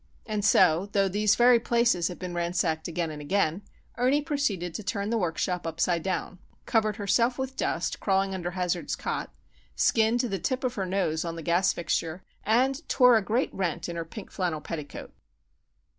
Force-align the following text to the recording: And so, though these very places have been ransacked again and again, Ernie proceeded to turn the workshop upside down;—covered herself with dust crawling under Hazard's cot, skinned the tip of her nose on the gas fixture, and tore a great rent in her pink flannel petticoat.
And 0.25 0.43
so, 0.43 0.89
though 0.93 1.07
these 1.07 1.35
very 1.35 1.59
places 1.59 2.07
have 2.07 2.17
been 2.17 2.33
ransacked 2.33 2.87
again 2.87 3.11
and 3.11 3.21
again, 3.21 3.61
Ernie 3.99 4.23
proceeded 4.23 4.73
to 4.73 4.83
turn 4.83 5.11
the 5.11 5.17
workshop 5.19 5.67
upside 5.67 6.01
down;—covered 6.01 6.95
herself 6.95 7.37
with 7.37 7.55
dust 7.55 7.99
crawling 7.99 8.33
under 8.33 8.49
Hazard's 8.49 8.95
cot, 8.95 9.31
skinned 9.75 10.21
the 10.21 10.39
tip 10.39 10.63
of 10.63 10.73
her 10.73 10.87
nose 10.87 11.23
on 11.23 11.35
the 11.35 11.43
gas 11.43 11.71
fixture, 11.71 12.23
and 12.43 12.89
tore 12.89 13.15
a 13.15 13.21
great 13.21 13.53
rent 13.53 13.87
in 13.87 13.95
her 13.95 14.03
pink 14.03 14.31
flannel 14.31 14.59
petticoat. 14.59 15.13